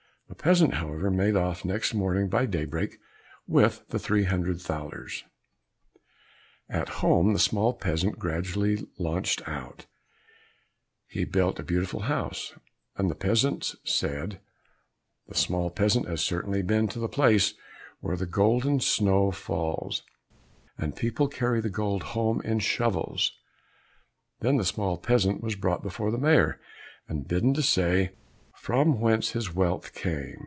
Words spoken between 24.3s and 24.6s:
Then